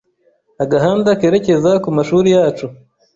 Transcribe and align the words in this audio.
agahanda 0.63 1.17
kerekeza 1.19 1.71
ku 1.83 1.89
mashuri 1.97 2.27
yacu 2.35 2.65